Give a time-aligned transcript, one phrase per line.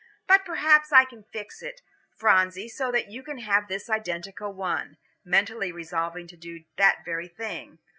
[0.25, 1.83] But perhaps I can fix it,
[2.17, 7.27] Phronsie, so that you can have this identical one," mentally resolving to do that very
[7.27, 7.77] thing.